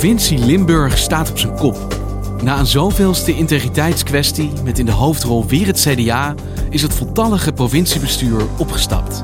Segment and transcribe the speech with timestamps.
[0.00, 1.98] Provincie Limburg staat op zijn kop.
[2.42, 6.34] Na een zoveelste integriteitskwestie met in de hoofdrol weer het CDA
[6.70, 9.22] is het voltallige provinciebestuur opgestapt.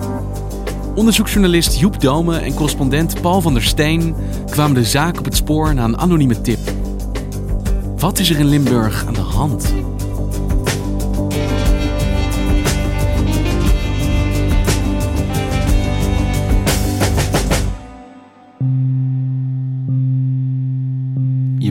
[0.94, 4.14] Onderzoeksjournalist Joep Dome en correspondent Paul van der Steen
[4.50, 6.60] kwamen de zaak op het spoor na een anonieme tip.
[7.98, 9.72] Wat is er in Limburg aan de hand?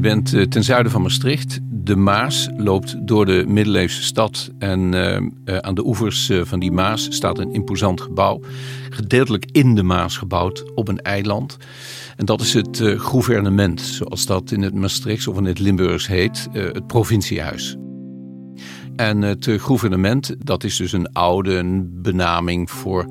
[0.05, 1.59] Bent eh, ten zuiden van Maastricht.
[1.63, 4.51] De Maas loopt door de middeleeuwse stad.
[4.59, 8.41] En uh, uh, aan de oevers van die Maas staat een imposant gebouw.
[8.89, 11.57] Gedeeltelijk in de Maas gebouwd op een eiland.
[12.15, 16.47] En dat is het gouvernement, zoals dat in het Maastrichts of in het Limburgs heet,
[16.51, 17.77] het provinciehuis.
[18.95, 23.05] En het gouvernement, dat is dus een oude benaming voor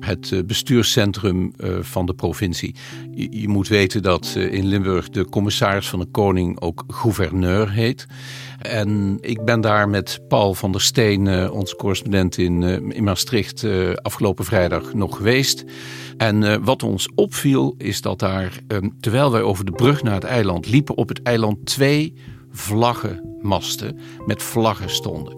[0.00, 2.74] het bestuurscentrum van de provincie.
[3.14, 8.06] Je, moet weten dat in Limburg de commissaris van de koning ook gouverneur heet.
[8.58, 14.44] En ik ben daar met Paul van der Steen, onze correspondent in, in Maastricht, afgelopen
[14.44, 15.64] vrijdag nog geweest.
[16.16, 18.60] En wat ons opviel is dat daar,
[19.00, 22.14] terwijl wij over de brug naar het eiland liepen, op het eiland twee
[22.52, 25.36] vlaggenmasten met vlaggen stonden.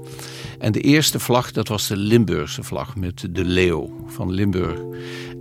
[0.63, 4.81] En de eerste vlag, dat was de Limburgse vlag met de leeuw van Limburg.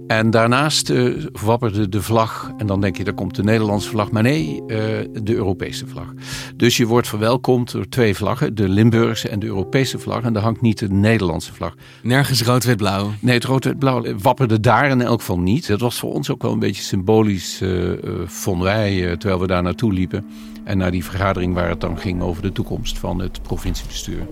[0.07, 4.11] En daarnaast uh, wapperde de vlag, en dan denk je, daar komt de Nederlandse vlag.
[4.11, 4.77] Maar nee, uh,
[5.23, 6.13] de Europese vlag.
[6.55, 10.23] Dus je wordt verwelkomd door twee vlaggen, de Limburgse en de Europese vlag.
[10.23, 11.75] En daar hangt niet de Nederlandse vlag.
[12.03, 13.11] Nergens rood-wit-blauw?
[13.19, 15.67] Nee, het rood-wit-blauw wapperde daar in elk geval niet.
[15.67, 17.91] Dat was voor ons ook wel een beetje symbolisch, uh,
[18.25, 20.25] vonden wij, terwijl we daar naartoe liepen.
[20.63, 24.27] En naar die vergadering waar het dan ging over de toekomst van het provinciebestuur.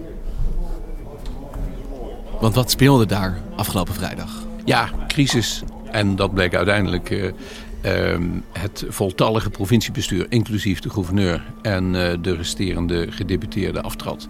[2.39, 4.43] Want wat speelde daar afgelopen vrijdag?
[4.65, 5.63] Ja, crisis.
[5.91, 8.19] En dat bleek uiteindelijk uh, uh,
[8.51, 14.27] het voltallige provinciebestuur, inclusief de gouverneur en uh, de resterende gedeputeerde aftrad.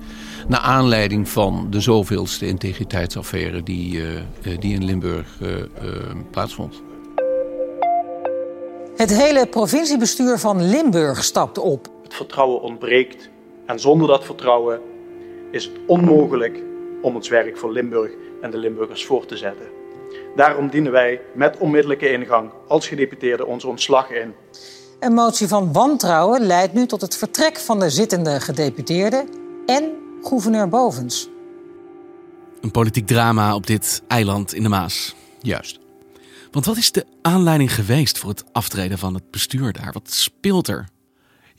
[0.48, 4.02] Naar aanleiding van de zoveelste integriteitsaffaire die,
[4.60, 5.28] die in Limburg
[6.32, 6.82] plaatsvond.
[8.96, 11.88] Het hele provinciebestuur van Limburg stapt op.
[12.04, 13.30] Het vertrouwen ontbreekt
[13.66, 14.80] en zonder dat vertrouwen
[15.52, 16.68] is het onmogelijk
[17.02, 18.12] om ons werk voor Limburg
[18.42, 19.66] en de Limburgers voor te zetten.
[20.36, 24.34] Daarom dienen wij met onmiddellijke ingang als gedeputeerde ons ontslag in.
[25.00, 29.26] Een motie van wantrouwen leidt nu tot het vertrek van de zittende gedeputeerde
[29.66, 31.30] en gouverneur Bovens.
[32.62, 35.16] Een politiek drama op dit eiland in de Maas.
[35.42, 35.80] Juist.
[36.52, 39.92] Want wat is de aanleiding geweest voor het aftreden van het bestuur daar?
[39.94, 40.88] Wat speelt er?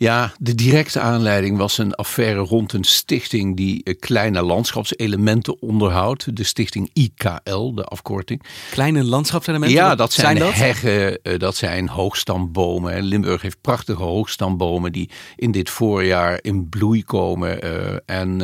[0.01, 6.37] Ja, de directe aanleiding was een affaire rond een stichting die kleine landschapselementen onderhoudt.
[6.37, 8.43] De stichting IKL, de afkorting.
[8.71, 9.77] Kleine landschapselementen?
[9.77, 10.59] Ja, dat zijn, zijn dat?
[10.59, 13.03] heggen, dat zijn hoogstambomen.
[13.03, 17.61] Limburg heeft prachtige hoogstambomen die in dit voorjaar in bloei komen.
[18.07, 18.37] En,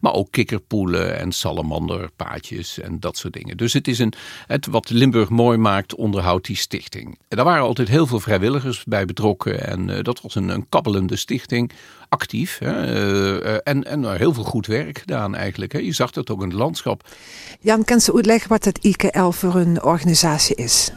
[0.00, 3.56] maar ook kikkerpoelen en salamanderpaadjes en dat soort dingen.
[3.56, 4.12] Dus het is een,
[4.46, 7.18] het, wat Limburg mooi maakt, onderhoudt die stichting.
[7.28, 11.16] Daar waren altijd heel veel vrijwilligers bij betrokken en dat was een, een kabbel de
[11.16, 11.72] stichting
[12.08, 12.58] actief.
[12.58, 12.70] Hè,
[13.42, 15.72] uh, en, en heel veel goed werk gedaan eigenlijk.
[15.72, 15.78] Hè.
[15.78, 17.08] Je zag dat ook in het landschap.
[17.60, 20.90] Jan, kan ze uitleggen wat het IKL voor een organisatie is?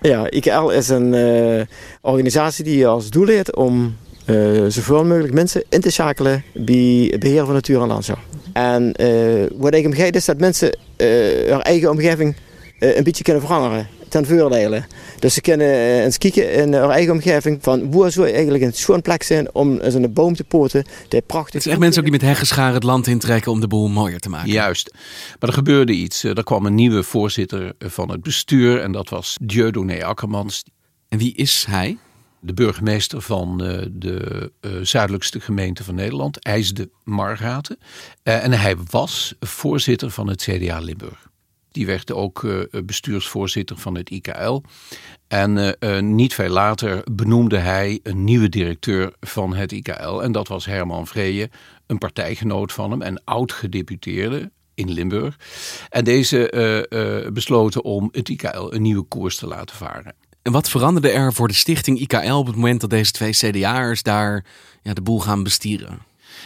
[0.00, 1.62] Ja, IKL is een uh,
[2.00, 3.96] organisatie die als doel heeft om
[4.26, 8.18] uh, zoveel mogelijk mensen in te schakelen bij het beheer van natuur en landschap.
[8.52, 8.94] En
[9.56, 12.36] wat ik begrijp is dat mensen hun eigen omgeving
[12.78, 14.84] een beetje kunnen veranderen ten voordele.
[15.18, 19.02] Dus ze kunnen eens kijken in hun eigen omgeving van waar zou eigenlijk een schoon
[19.02, 20.84] plek zijn om zo'n boom te poten.
[21.08, 21.52] Die prachtig.
[21.52, 24.20] Het is echt mensen ook die met heggenscharen het land intrekken om de boel mooier
[24.20, 24.50] te maken.
[24.50, 24.94] Juist.
[25.38, 26.24] Maar er gebeurde iets.
[26.24, 30.64] Er kwam een nieuwe voorzitter van het bestuur en dat was Dieudonné Akkermans.
[31.08, 31.98] En wie is hij?
[32.40, 33.58] De burgemeester van
[33.92, 37.78] de zuidelijkste gemeente van Nederland, IJsde Margaten.
[38.22, 41.30] En hij was voorzitter van het CDA Limburg.
[41.72, 42.46] Die werd ook
[42.84, 44.60] bestuursvoorzitter van het IKL.
[45.28, 45.76] En
[46.14, 50.20] niet veel later benoemde hij een nieuwe directeur van het IKL.
[50.20, 51.50] En dat was Herman Vreeje,
[51.86, 55.38] een partijgenoot van hem en oud-gedeputeerde in Limburg.
[55.88, 60.14] En deze besloten om het IKL een nieuwe koers te laten varen.
[60.42, 64.02] En wat veranderde er voor de stichting IKL op het moment dat deze twee CDA'ers
[64.02, 64.44] daar
[64.82, 65.98] ja, de boel gaan bestieren?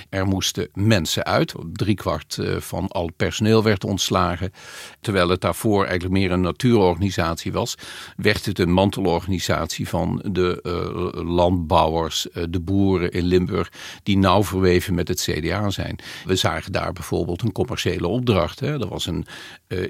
[0.08, 1.54] Er moesten mensen uit.
[1.72, 4.52] Driekwart eh, van al personeel werd ontslagen.
[5.00, 7.74] Terwijl het daarvoor eigenlijk meer een natuurorganisatie was,
[8.16, 13.72] werd het een mantelorganisatie van de uh, landbouwers, uh, de boeren in Limburg,
[14.02, 15.98] die nauw verweven met het CDA zijn.
[16.24, 18.60] We zagen daar bijvoorbeeld een commerciële opdracht.
[18.60, 18.78] Hè.
[18.78, 19.26] Dat was een,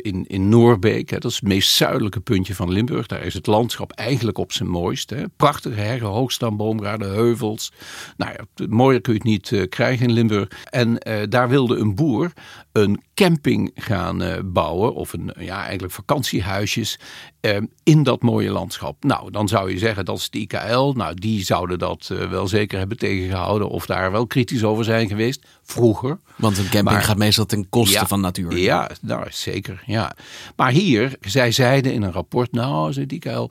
[0.02, 3.06] in, in Noorbeek, hè, dat is het meest zuidelijke puntje van Limburg.
[3.06, 5.10] Daar is het landschap eigenlijk op zijn mooist.
[5.10, 5.28] Hè.
[5.36, 7.72] Prachtige heggen, hoogstamboomgaarden, heuvels.
[8.16, 10.48] Nou ja, mooier kun je het niet krijgen in Limburg.
[10.70, 12.32] En uh, daar wilde een boer
[12.76, 16.98] een camping gaan uh, bouwen, of een ja, eigenlijk vakantiehuisjes
[17.40, 19.04] uh, in dat mooie landschap.
[19.04, 20.92] Nou, dan zou je zeggen dat is de IKL.
[20.92, 25.46] Nou, die zouden dat wel zeker hebben tegengehouden, of daar wel kritisch over zijn geweest
[25.62, 26.18] vroeger.
[26.36, 28.56] Want een camping gaat meestal ten koste van natuur.
[28.56, 29.82] Ja, nou, zeker.
[29.86, 30.16] Ja.
[30.56, 33.48] Maar hier, zij zeiden in een rapport, nou, zei die IKL,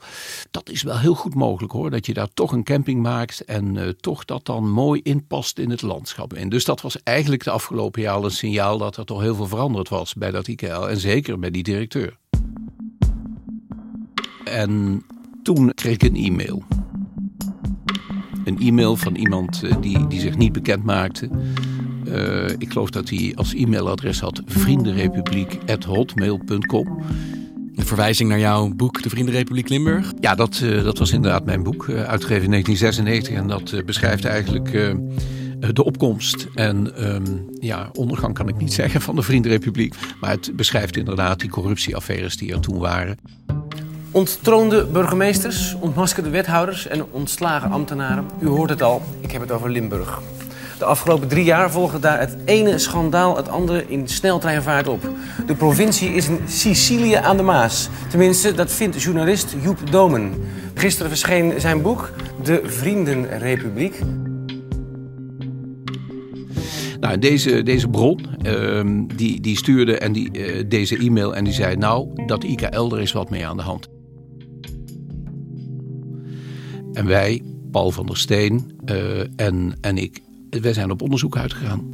[0.50, 3.96] dat is wel heel goed mogelijk hoor, dat je daar toch een camping maakt en
[4.00, 6.32] toch dat dan mooi inpast in het landschap.
[6.32, 9.46] En dus dat was eigenlijk de afgelopen jaar een signaal dat er toch heel veel
[9.46, 10.88] veranderd was bij dat IKL.
[10.88, 12.16] En zeker bij die directeur.
[14.44, 15.02] En
[15.42, 16.64] toen kreeg ik een e-mail.
[18.44, 21.30] Een e-mail van iemand eh, die, die zich niet bekend maakte.
[22.08, 27.02] Uh, ik geloof dat hij als e-mailadres had vriendenrepubliek.hotmail.com.
[27.76, 30.12] De verwijzing naar jouw boek, De Vriendenrepubliek Limburg?
[30.20, 33.34] Ja, dat, uh, dat was inderdaad mijn boek, uh, uitgegeven in 1996.
[33.34, 34.94] En dat beschrijft eigenlijk eh,
[35.58, 39.94] de opkomst en um, ja, ondergang kan ik niet zeggen van de Vriendenrepubliek.
[40.20, 43.18] Maar het beschrijft inderdaad die corruptieaffaires die er toen waren.
[44.10, 48.24] Onttroonde burgemeesters, ontmaskerde wethouders en ontslagen ambtenaren.
[48.40, 50.20] U hoort het al, ik heb het over Limburg.
[50.78, 55.08] De afgelopen drie jaar volgde daar het ene schandaal het andere in sneltreinvaart op.
[55.46, 57.88] De provincie is een Sicilië aan de Maas.
[58.08, 60.32] Tenminste, dat vindt journalist Joep Domen.
[60.74, 62.10] Gisteren verscheen zijn boek
[62.42, 64.00] De Vriendenrepubliek.
[67.06, 71.52] Nou, deze, deze bron, uh, die, die stuurde en die, uh, deze e-mail en die
[71.52, 71.76] zei...
[71.76, 73.88] nou, dat IKL, er is wat mee aan de hand.
[76.92, 81.84] En wij, Paul van der Steen uh, en, en ik, wij zijn op onderzoek uitgegaan.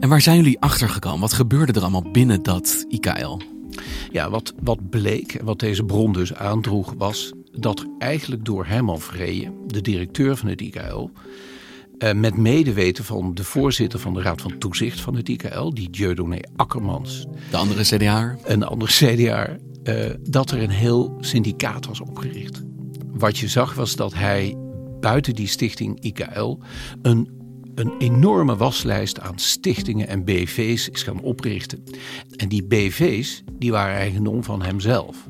[0.00, 1.20] En waar zijn jullie achter gekomen?
[1.20, 3.40] Wat gebeurde er allemaal binnen dat IKL?
[4.12, 9.00] Ja, wat, wat bleek en wat deze bron dus aandroeg was dat eigenlijk door Herman
[9.00, 11.08] Vreeën, de directeur van het IKL,
[12.04, 15.90] uh, met medeweten van de voorzitter van de Raad van Toezicht van het IKL, die
[15.90, 17.26] Dieudonné Akkermans.
[17.50, 18.36] De andere CDA.
[18.44, 19.56] Een andere CDA.
[19.84, 22.62] Uh, eh, dat er een heel syndicaat was opgericht.
[23.12, 24.56] Wat je zag was dat hij
[25.00, 26.58] buiten die stichting IKL
[27.02, 27.30] een,
[27.74, 31.82] een enorme waslijst aan stichtingen en BV's is gaan oprichten.
[32.36, 35.28] En die BV's die waren eigendom van hemzelf.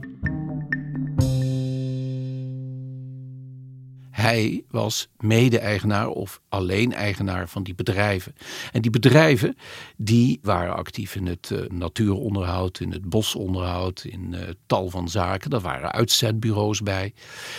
[4.20, 8.34] Hij was mede-eigenaar of alleen eigenaar van die bedrijven.
[8.72, 9.56] En die bedrijven
[9.96, 15.50] die waren actief in het uh, natuuronderhoud, in het bosonderhoud, in uh, tal van zaken.
[15.50, 17.14] Daar waren uitzendbureaus bij.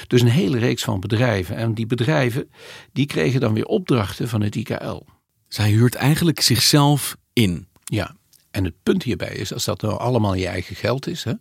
[0.08, 1.56] Dus een hele reeks van bedrijven.
[1.56, 2.50] En die bedrijven
[2.92, 5.06] die kregen dan weer opdrachten van het IKL.
[5.48, 7.68] Zij huurt eigenlijk zichzelf in.
[7.84, 8.16] Ja,
[8.52, 11.34] en het punt hierbij is, als dat nou allemaal je eigen geld is, hè,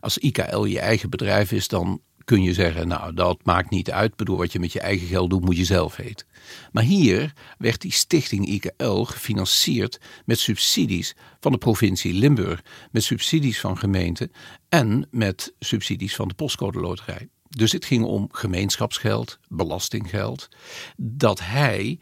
[0.00, 4.16] als IKL je eigen bedrijf is, dan kun je zeggen, nou dat maakt niet uit.
[4.16, 6.26] Bedoel, wat je met je eigen geld doet, moet je zelf weten.
[6.72, 13.60] Maar hier werd die stichting IKL gefinancierd met subsidies van de provincie Limburg, met subsidies
[13.60, 14.32] van gemeenten
[14.68, 17.28] en met subsidies van de postcode loterij.
[17.48, 20.48] Dus het ging om gemeenschapsgeld, belastinggeld,
[20.96, 21.98] dat hij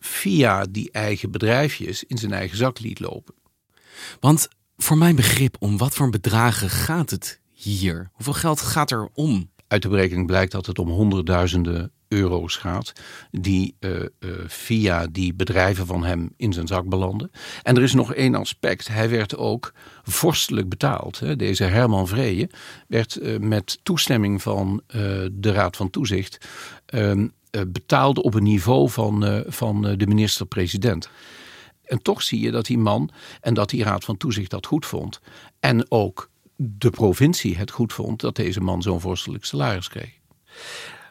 [0.00, 3.34] via die eigen bedrijfjes in zijn eigen zak liet lopen.
[4.20, 8.10] Want voor mijn begrip, om wat voor bedragen gaat het hier?
[8.12, 9.50] Hoeveel geld gaat er om?
[9.68, 12.92] Uit de berekening blijkt dat het om honderdduizenden euro's gaat,
[13.30, 17.30] die uh, uh, via die bedrijven van hem in zijn zak belanden.
[17.62, 18.88] En er is nog één aspect.
[18.88, 19.72] Hij werd ook
[20.02, 21.18] vorstelijk betaald.
[21.18, 21.36] Hè.
[21.36, 22.50] Deze Herman Vreeën
[22.88, 24.82] werd uh, met toestemming van
[25.32, 26.46] de Raad van Toezicht
[26.86, 31.10] ehm, betaald op een niveau van, van de minister-president.
[31.84, 33.10] En toch zie je dat die man
[33.40, 35.20] en dat die Raad van Toezicht dat goed vond.
[35.60, 40.18] En ook de provincie het goed vond dat deze man zo'n vorstelijk salaris kreeg.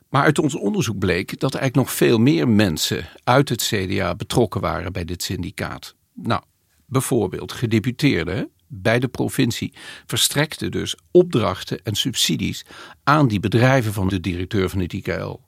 [0.09, 4.15] Maar uit ons onderzoek bleek dat er eigenlijk nog veel meer mensen uit het CDA
[4.15, 5.95] betrokken waren bij dit syndicaat.
[6.13, 6.41] Nou,
[6.85, 9.73] bijvoorbeeld gedeputeerden, bij de provincie
[10.05, 12.65] verstrekte dus opdrachten en subsidies
[13.03, 15.39] aan die bedrijven van de directeur van het IKL.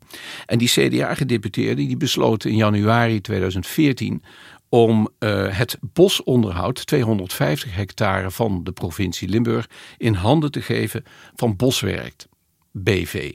[0.45, 4.23] En die CDA-gedeputeerden die besloten in januari 2014
[4.69, 11.03] om uh, het bosonderhoud, 250 hectare van de provincie Limburg, in handen te geven
[11.35, 12.25] van Boswerk
[12.71, 13.33] BV.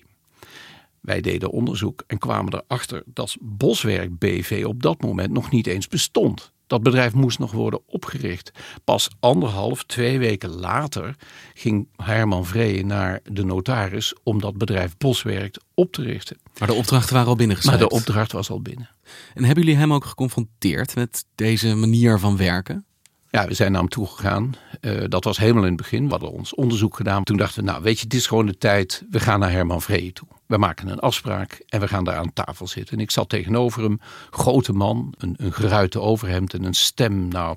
[1.01, 5.89] Wij deden onderzoek en kwamen erachter dat Boswerk BV op dat moment nog niet eens
[5.89, 6.52] bestond.
[6.73, 8.53] Dat bedrijf moest nog worden opgericht.
[8.85, 11.17] Pas anderhalf, twee weken later
[11.55, 16.37] ging Herman Vreeën naar de notaris om dat bedrijf Boswerk op te richten.
[16.59, 17.81] Maar de opdrachten waren al binnengeschreven.
[17.81, 18.91] Maar de opdracht was al binnen.
[19.35, 22.85] En hebben jullie hem ook geconfronteerd met deze manier van werken?
[23.31, 24.55] Ja, we zijn naar hem toegegaan.
[24.81, 26.05] Uh, dat was helemaal in het begin.
[26.05, 27.25] We hadden ons onderzoek gedaan.
[27.25, 29.05] Toen dachten we, nou weet je, dit is gewoon de tijd.
[29.11, 30.29] We gaan naar Herman Vreeën toe.
[30.53, 32.97] We maken een afspraak en we gaan daar aan tafel zitten.
[32.97, 37.29] En ik zat tegenover hem, grote man, een, een geruite overhemd en een stem.
[37.29, 37.57] Nou,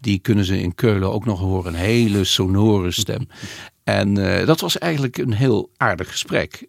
[0.00, 1.72] die kunnen ze in Keulen ook nog horen.
[1.72, 3.28] Een hele sonore stem.
[3.84, 6.68] En uh, dat was eigenlijk een heel aardig gesprek.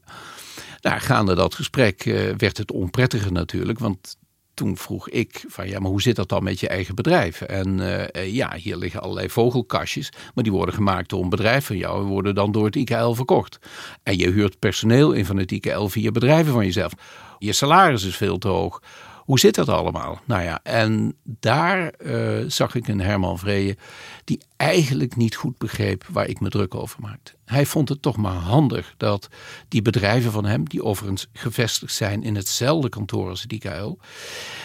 [0.81, 3.79] Nou, gaande dat gesprek uh, werd het onprettiger natuurlijk.
[3.79, 4.17] Want
[4.59, 7.41] toen vroeg ik van ja, maar hoe zit dat dan met je eigen bedrijf?
[7.41, 11.77] En uh, ja, hier liggen allerlei vogelkastjes, maar die worden gemaakt door een bedrijf van
[11.77, 13.59] jou en worden dan door het IKL verkocht.
[14.03, 16.91] En je huurt personeel in van het IKL via bedrijven van jezelf.
[17.37, 18.81] Je salaris is veel te hoog.
[19.29, 20.21] Hoe zit dat allemaal?
[20.25, 23.77] Nou ja, en daar uh, zag ik een Herman Vreeën
[24.23, 27.33] die eigenlijk niet goed begreep waar ik me druk over maakte.
[27.45, 29.27] Hij vond het toch maar handig dat
[29.67, 33.97] die bedrijven van hem, die overigens gevestigd zijn in hetzelfde kantoor als IKL,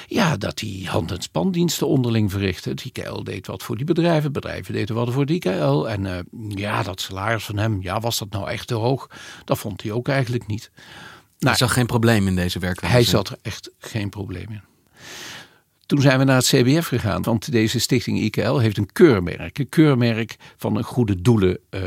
[0.06, 2.70] ja, dat die hand- en spandiensten onderling verrichten.
[2.70, 5.88] Het IKL deed wat voor die bedrijven, bedrijven deden wat voor IKL.
[5.88, 6.18] En uh,
[6.48, 9.10] ja, dat salaris van hem, ja, was dat nou echt te hoog?
[9.44, 10.70] Dat vond hij ook eigenlijk niet.
[11.48, 12.96] Hij zag geen probleem in deze werkwijze.
[12.96, 14.62] Hij zat er echt geen probleem in.
[15.86, 19.58] Toen zijn we naar het CBF gegaan, want deze stichting IKL heeft een keurmerk.
[19.58, 21.80] Een keurmerk van een goede doelen, uh,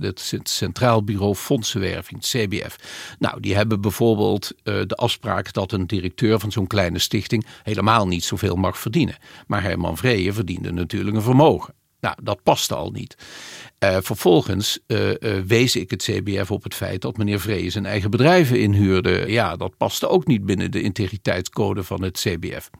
[0.00, 2.76] het Centraal Bureau Fondsenwerving, CBF.
[3.18, 8.06] Nou, die hebben bijvoorbeeld uh, de afspraak dat een directeur van zo'n kleine stichting helemaal
[8.06, 9.16] niet zoveel mag verdienen.
[9.46, 11.74] Maar Herman Vreeën verdiende natuurlijk een vermogen.
[12.00, 13.16] Nou, dat paste al niet.
[13.84, 17.86] Uh, vervolgens uh, uh, wees ik het CBF op het feit dat meneer Vrees zijn
[17.86, 19.24] eigen bedrijven inhuurde.
[19.26, 22.70] Ja, dat paste ook niet binnen de integriteitscode van het CBF.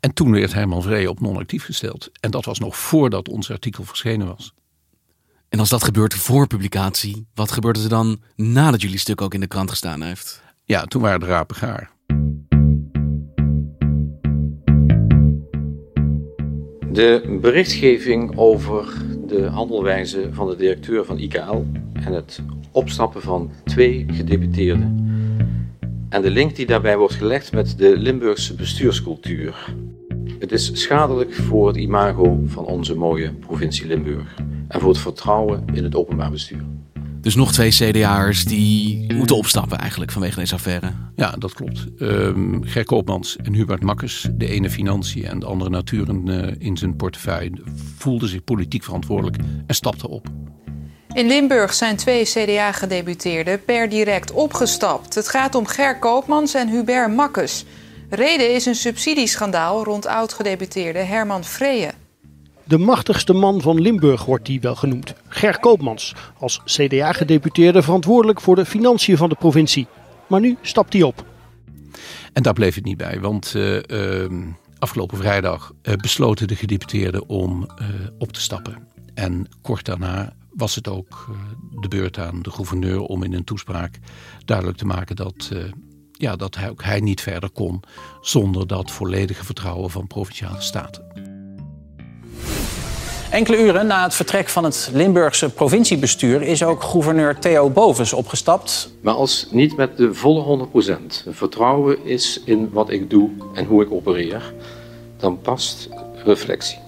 [0.00, 2.10] En toen werd Herman Vree op non-actief gesteld.
[2.20, 4.54] En dat was nog voordat ons artikel verschenen was.
[5.48, 9.40] En als dat gebeurt voor publicatie, wat gebeurde er dan nadat jullie stuk ook in
[9.40, 10.42] de krant gestaan heeft?
[10.64, 11.90] Ja, toen waren de rapen gaar.
[16.96, 18.94] De berichtgeving over
[19.26, 21.62] de handelwijze van de directeur van IKL
[21.92, 25.08] en het opstappen van twee gedeputeerden.
[26.08, 29.74] En de link die daarbij wordt gelegd met de Limburgse bestuurscultuur.
[30.38, 34.34] Het is schadelijk voor het imago van onze mooie provincie Limburg
[34.68, 36.64] en voor het vertrouwen in het openbaar bestuur.
[37.26, 40.92] Dus nog twee CDA'ers die moeten opstappen eigenlijk vanwege deze affaire.
[41.16, 41.86] Ja, dat klopt.
[41.98, 46.76] Um, Ger Koopmans en Hubert Makkers, de ene financiën en de andere naturen uh, in
[46.76, 47.62] zijn portefeuille,
[47.96, 50.26] voelden zich politiek verantwoordelijk en stapten op.
[51.12, 55.14] In Limburg zijn twee CDA-gedeputeerden per direct opgestapt.
[55.14, 57.64] Het gaat om Ger Koopmans en Hubert Makkes.
[58.10, 62.05] Reden is een subsidieschandaal rond oud-gedeputeerde Herman Vreeën.
[62.68, 65.14] De machtigste man van Limburg wordt die wel genoemd.
[65.28, 69.86] Ger Koopmans, als CDA-gedeputeerde verantwoordelijk voor de financiën van de provincie.
[70.26, 71.24] Maar nu stapt hij op.
[72.32, 74.32] En daar bleef het niet bij, want uh, uh,
[74.78, 77.66] afgelopen vrijdag uh, besloten de gedeputeerden om
[78.18, 78.88] op te stappen.
[79.14, 81.36] En kort daarna was het ook
[81.80, 83.98] de beurt aan de gouverneur om in een toespraak
[84.44, 85.50] duidelijk te maken dat
[86.12, 87.82] ja, dat hij, ook hij niet verder kon
[88.20, 91.25] zonder dat volledige vertrouwen van provinciale staten.
[93.36, 98.94] Enkele uren na het vertrek van het Limburgse provinciebestuur is ook gouverneur Theo Bovens opgestapt.
[99.00, 100.68] Maar als niet met de volle
[101.26, 104.52] 100% vertrouwen is in wat ik doe en hoe ik opereer,
[105.16, 105.88] dan past
[106.24, 106.78] reflectie.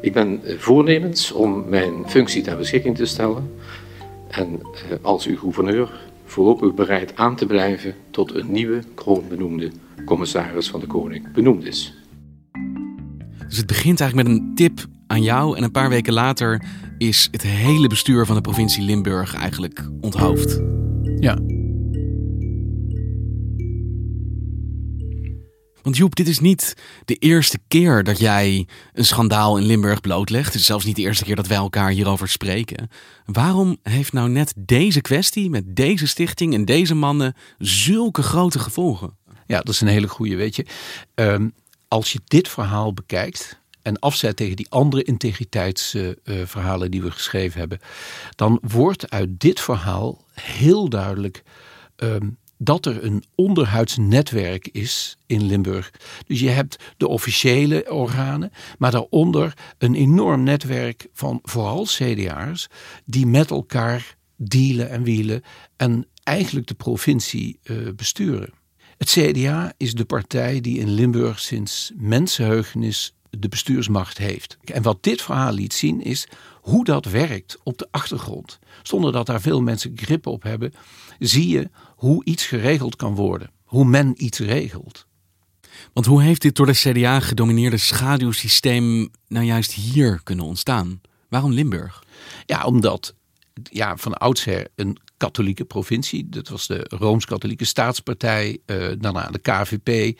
[0.00, 3.54] Ik ben voornemens om mijn functie ter beschikking te stellen.
[4.28, 4.60] En
[5.02, 5.90] als uw gouverneur
[6.24, 9.70] voorlopig bereid aan te blijven tot een nieuwe kroonbenoemde
[10.04, 11.94] commissaris van de Koning benoemd is.
[13.48, 16.62] Dus het begint eigenlijk met een tip aan jou en een paar weken later
[16.98, 20.60] is het hele bestuur van de provincie Limburg eigenlijk onthoofd.
[21.20, 21.38] Ja.
[25.82, 26.74] Want Joep, dit is niet
[27.04, 30.46] de eerste keer dat jij een schandaal in Limburg blootlegt.
[30.46, 32.88] Het is zelfs niet de eerste keer dat wij elkaar hierover spreken.
[33.24, 39.16] Waarom heeft nou net deze kwestie met deze stichting en deze mannen zulke grote gevolgen?
[39.46, 40.66] Ja, dat is een hele goede, weet je.
[41.14, 41.54] Um,
[41.88, 47.78] als je dit verhaal bekijkt en afzet tegen die andere integriteitsverhalen die we geschreven hebben,
[48.34, 51.42] dan wordt uit dit verhaal heel duidelijk
[51.96, 52.28] ehm,
[52.58, 55.90] dat er een onderhuids netwerk is in Limburg.
[56.26, 62.68] Dus je hebt de officiële organen, maar daaronder een enorm netwerk van vooral CDA's
[63.04, 65.42] die met elkaar dealen en wielen
[65.76, 68.52] en eigenlijk de provincie uh, besturen.
[68.98, 74.56] Het CDA is de partij die in Limburg sinds mensenheugenis de bestuursmacht heeft.
[74.64, 76.28] En wat dit verhaal liet zien is
[76.60, 78.58] hoe dat werkt op de achtergrond.
[78.82, 80.72] Zonder dat daar veel mensen grip op hebben,
[81.18, 83.50] zie je hoe iets geregeld kan worden.
[83.64, 85.06] Hoe men iets regelt.
[85.92, 91.00] Want hoe heeft dit door de CDA gedomineerde schaduwsysteem nou juist hier kunnen ontstaan?
[91.28, 92.04] Waarom Limburg?
[92.46, 93.14] Ja, omdat
[93.62, 96.28] ja, van oudsher een katholieke provincie.
[96.28, 100.18] Dat was de Rooms-Katholieke Staatspartij, uh, daarna de KVP.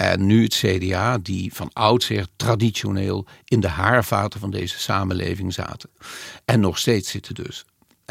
[0.00, 5.90] En nu het CDA, die van oudsher traditioneel in de haarvaten van deze samenleving zaten.
[6.44, 7.64] En nog steeds zitten dus.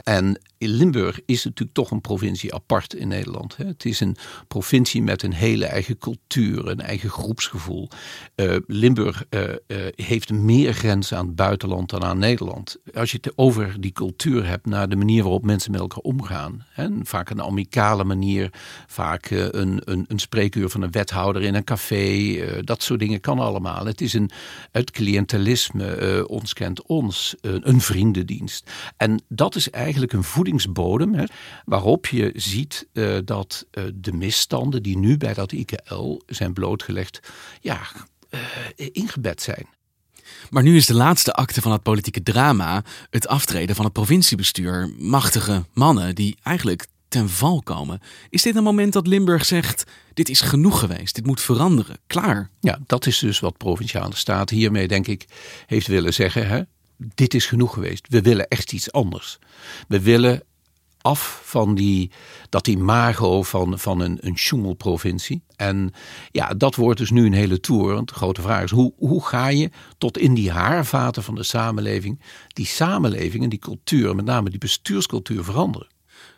[0.03, 3.57] En Limburg is natuurlijk toch een provincie apart in Nederland.
[3.57, 4.15] Het is een
[4.47, 7.87] provincie met een hele eigen cultuur, een eigen groepsgevoel.
[8.35, 12.77] Uh, Limburg uh, uh, heeft meer grenzen aan het buitenland dan aan Nederland.
[12.93, 16.65] Als je het over die cultuur hebt, naar de manier waarop mensen met elkaar omgaan.
[16.69, 18.49] Hè, vaak een amicale manier,
[18.87, 22.61] vaak een, een, een spreekuur van een wethouder in een café.
[22.63, 23.85] dat soort dingen kan allemaal.
[23.85, 24.29] Het is een,
[24.71, 28.71] het cliëntelisme, ons kent ons, een vriendendienst.
[28.97, 30.48] En dat is eigenlijk een voeding
[31.13, 31.23] hè,
[31.65, 37.19] waarop je ziet uh, dat uh, de misstanden die nu bij dat IKL zijn blootgelegd,
[37.61, 37.79] ja,
[38.29, 38.39] uh,
[38.91, 39.67] ingebed zijn.
[40.49, 44.93] Maar nu is de laatste acte van het politieke drama het aftreden van het provinciebestuur.
[44.97, 48.01] Machtige mannen die eigenlijk ten val komen.
[48.29, 52.49] Is dit een moment dat Limburg zegt: dit is genoeg geweest, dit moet veranderen, klaar?
[52.59, 55.25] Ja, dat is dus wat provinciale staat hiermee, denk ik,
[55.65, 56.47] heeft willen zeggen.
[56.47, 56.61] Hè?
[57.15, 58.07] Dit is genoeg geweest.
[58.09, 59.39] We willen echt iets anders.
[59.87, 60.43] We willen
[61.01, 62.11] af van die,
[62.49, 65.41] dat imago van, van een, een sjoemelprovincie.
[65.55, 65.93] En
[66.31, 67.93] ja, dat wordt dus nu een hele tour.
[67.93, 71.43] Want de grote vraag is, hoe, hoe ga je tot in die haarvaten van de
[71.43, 72.21] samenleving...
[72.47, 75.87] die samenleving en die cultuur, met name die bestuurscultuur, veranderen?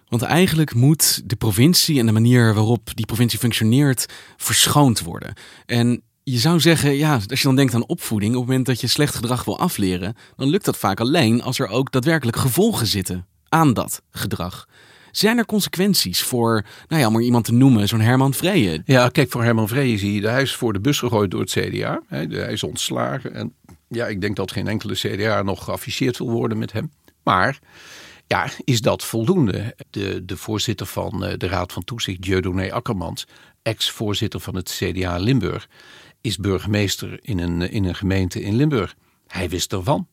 [0.08, 4.06] Want eigenlijk moet de provincie en de manier waarop die provincie functioneert
[4.38, 5.34] verschoond worden.
[5.66, 8.82] En je zou zeggen, ja, als je dan denkt aan opvoeding, op het moment dat
[8.82, 12.88] je slecht gedrag wil afleren, dan lukt dat vaak alleen als er ook daadwerkelijk gevolgen
[12.88, 14.68] zitten aan dat gedrag.
[15.12, 18.82] Zijn er consequenties voor, nou ja, om er iemand te noemen, zo'n Herman Vreeën?
[18.86, 21.52] Ja, kijk, voor Herman Vreeën zie je, hij is voor de bus gegooid door het
[21.52, 22.02] CDA.
[22.08, 23.54] Hij is ontslagen en
[23.88, 26.92] ja, ik denk dat geen enkele CDA nog geafficheerd wil worden met hem.
[27.24, 27.60] Maar
[28.28, 29.76] ja, is dat voldoende?
[29.90, 33.28] De, de voorzitter van eh, de Raad van Toezicht, Dieudonné Akkermans,
[33.62, 35.68] ex-voorzitter van het CDA Limburg,
[36.22, 38.96] is burgemeester in een, in een gemeente in Limburg.
[39.28, 40.08] Hij wist ervan.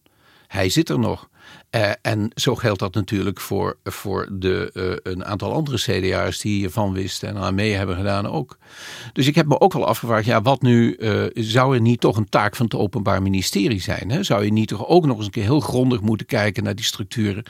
[0.47, 1.29] Hij zit er nog.
[1.71, 6.59] Uh, en zo geldt dat natuurlijk voor, voor de, uh, een aantal andere CDA's die
[6.59, 8.59] hiervan wisten en aan mee hebben gedaan ook.
[9.13, 10.97] Dus ik heb me ook wel afgevraagd, ja, wat nu,
[11.35, 14.11] zou er niet toch een taak van het Openbaar Ministerie zijn?
[14.11, 14.23] Hè?
[14.23, 16.85] Zou je niet toch ook nog eens een keer heel grondig moeten kijken naar die
[16.85, 17.43] structuren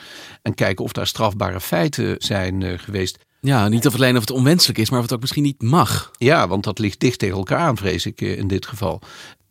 [0.42, 3.26] en kijken of daar strafbare feiten zijn geweest?
[3.48, 6.10] Ja, niet of alleen of het onwenselijk is, maar of het ook misschien niet mag.
[6.18, 9.00] Ja, want dat ligt dicht tegen elkaar aan, vrees ik in dit geval.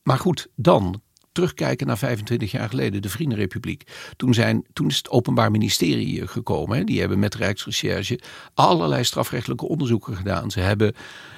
[0.04, 3.84] Maar goed, dan terugkijken naar 25 jaar geleden, de Vriendenrepubliek.
[4.16, 6.86] Toen, zijn, toen is het Openbaar Ministerie eh, gekomen.
[6.86, 8.20] Die hebben met Rijksrecherche
[8.54, 10.52] allerlei strafrechtelijke onderzoeken gedaan.
[10.52, 10.94] Ze hebben,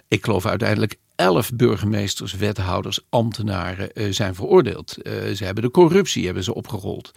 [0.07, 4.97] ik geloof uiteindelijk elf burgemeesters, wethouders, ambtenaren uh, zijn veroordeeld.
[5.35, 7.11] Ze hebben de corruptie hebben ze opgerold.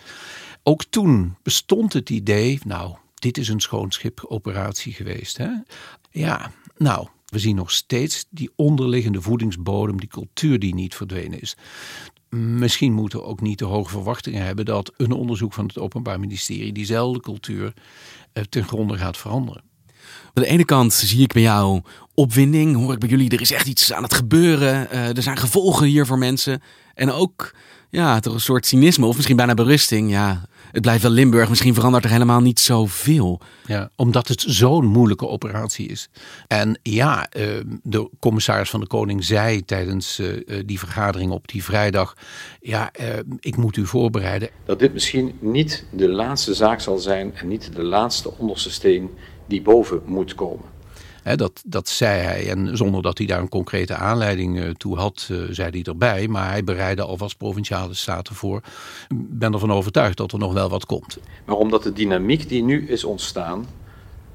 [0.62, 5.36] Ook toen bestond het idee, nou, dit is een schoonschip operatie geweest.
[5.36, 5.48] Hè?
[6.10, 11.56] Ja, nou, we zien nog steeds die onderliggende voedingsbodem, die cultuur die niet verdwenen is
[12.36, 16.20] misschien moeten we ook niet te hoge verwachtingen hebben dat een onderzoek van het Openbaar
[16.20, 17.72] Ministerie diezelfde cultuur
[18.32, 19.62] eh, ten gronde gaat veranderen.
[20.34, 21.82] Aan de ene kant zie ik bij jou
[22.14, 25.36] opwinding, hoor ik bij jullie, er is echt iets aan het gebeuren, uh, er zijn
[25.36, 26.62] gevolgen hier voor mensen.
[26.94, 27.54] En ook
[27.92, 30.10] ja, toch een soort cynisme of misschien bijna berusting.
[30.10, 33.40] Ja, het blijft wel Limburg, misschien verandert er helemaal niet zoveel.
[33.66, 36.08] Ja, omdat het zo'n moeilijke operatie is.
[36.46, 41.48] En ja, ehm, de commissaris van de Koning zei tijdens eh, eh, die vergadering op
[41.48, 42.16] die vrijdag:
[42.60, 44.48] Ja, ehm, ik moet u voorbereiden.
[44.64, 49.10] Dat dit misschien niet de laatste zaak zal zijn en niet de laatste onderste steen
[49.46, 50.71] die boven moet komen
[51.22, 52.50] dat, dat zei hij.
[52.50, 56.28] En zonder dat hij daar een concrete aanleiding uh, toe had, uh, zei hij erbij.
[56.28, 58.56] Maar hij bereidde alvast provinciale staten voor.
[59.08, 61.18] Ik ben ervan overtuigd dat er nog wel wat komt.
[61.44, 63.66] Maar omdat de dynamiek die nu is ontstaan,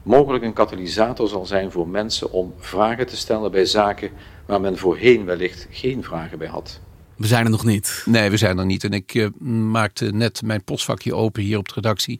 [0.03, 4.09] mogelijk een katalysator zal zijn voor mensen om vragen te stellen bij zaken
[4.45, 6.79] waar men voorheen wellicht geen vragen bij had.
[7.17, 8.03] We zijn er nog niet.
[8.05, 8.83] Nee, we zijn er niet.
[8.83, 9.27] En ik uh,
[9.71, 12.19] maakte net mijn postvakje open hier op de redactie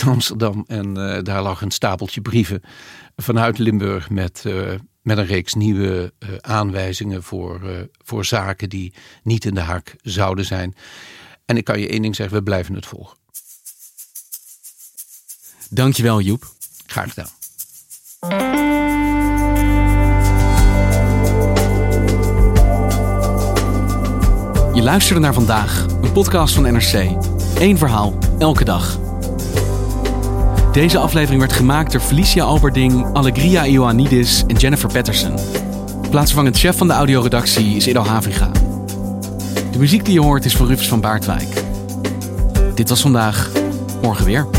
[0.00, 0.64] in Amsterdam.
[0.66, 2.62] En uh, daar lag een stapeltje brieven
[3.16, 4.70] vanuit Limburg met, uh,
[5.02, 10.74] met een reeks nieuwe aanwijzingen voor, voor zaken die niet in de haak zouden zijn.
[11.44, 13.16] En ik kan je één ding zeggen, we blijven het volgen.
[15.70, 16.52] Dankjewel Joep.
[16.86, 17.36] Graag gedaan.
[24.74, 26.92] Je luisterde naar vandaag, een podcast van NRC.
[27.54, 29.07] Eén verhaal, elke dag.
[30.78, 35.34] Deze aflevering werd gemaakt door Felicia Alberding, Allegria Ioannidis en Jennifer Patterson.
[36.10, 38.50] Plaatsvervangend chef van de audioredactie is Edo Havinga.
[39.72, 41.62] De muziek die je hoort is van Rufus van Baardwijk.
[42.74, 43.50] Dit was vandaag,
[44.02, 44.57] morgen weer.